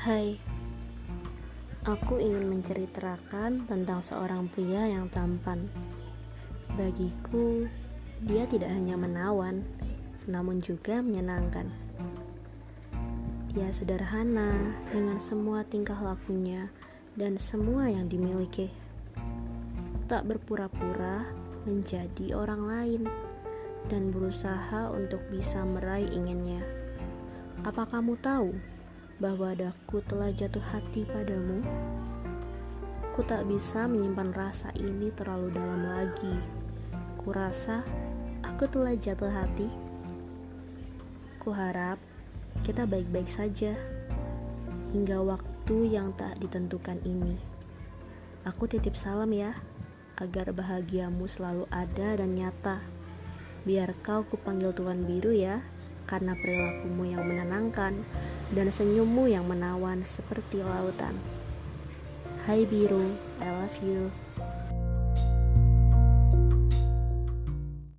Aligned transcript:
Hai, 0.00 0.32
aku 1.84 2.16
ingin 2.16 2.48
menceritakan 2.48 3.68
tentang 3.68 4.00
seorang 4.00 4.48
pria 4.48 4.88
yang 4.88 5.12
tampan. 5.12 5.68
Bagiku, 6.72 7.68
dia 8.24 8.48
tidak 8.48 8.72
hanya 8.72 8.96
menawan, 8.96 9.60
namun 10.24 10.56
juga 10.56 11.04
menyenangkan. 11.04 11.68
Dia 13.52 13.68
sederhana 13.76 14.72
dengan 14.88 15.20
semua 15.20 15.68
tingkah 15.68 16.00
lakunya 16.00 16.72
dan 17.20 17.36
semua 17.36 17.92
yang 17.92 18.08
dimiliki. 18.08 18.72
Tak 20.08 20.24
berpura-pura 20.24 21.28
menjadi 21.68 22.40
orang 22.40 22.62
lain 22.64 23.02
dan 23.92 24.08
berusaha 24.08 24.96
untuk 24.96 25.20
bisa 25.28 25.60
meraih 25.60 26.08
inginnya. 26.08 26.64
Apa 27.68 27.84
kamu 27.84 28.16
tahu 28.24 28.79
bahwa 29.20 29.52
daku 29.52 30.00
telah 30.08 30.32
jatuh 30.32 30.64
hati 30.64 31.04
padamu? 31.04 31.60
Ku 33.12 33.20
tak 33.20 33.44
bisa 33.44 33.84
menyimpan 33.84 34.32
rasa 34.32 34.72
ini 34.72 35.12
terlalu 35.12 35.52
dalam 35.52 35.84
lagi. 35.84 36.32
Kurasa 37.20 37.84
aku 38.40 38.64
telah 38.64 38.96
jatuh 38.96 39.28
hati. 39.28 39.68
Ku 41.36 41.52
harap 41.52 42.00
kita 42.64 42.88
baik-baik 42.88 43.28
saja 43.28 43.76
hingga 44.96 45.20
waktu 45.20 45.76
yang 45.92 46.16
tak 46.16 46.40
ditentukan 46.40 46.96
ini. 47.04 47.36
Aku 48.48 48.64
titip 48.64 48.96
salam 48.96 49.36
ya, 49.36 49.52
agar 50.16 50.56
bahagiamu 50.56 51.28
selalu 51.28 51.68
ada 51.68 52.16
dan 52.16 52.32
nyata. 52.32 52.80
Biar 53.68 53.92
kau 54.00 54.24
kupanggil 54.24 54.72
Tuan 54.72 55.04
Biru 55.04 55.36
ya 55.36 55.60
karena 56.08 56.32
perilakumu 56.32 57.04
yang 57.04 57.22
menenangkan 57.28 58.00
dan 58.50 58.70
senyummu 58.70 59.30
yang 59.30 59.46
menawan 59.46 60.02
seperti 60.02 60.62
lautan. 60.62 61.14
Hai 62.46 62.66
biru, 62.66 63.14
I 63.38 63.48
love 63.52 63.78
you. 63.84 64.10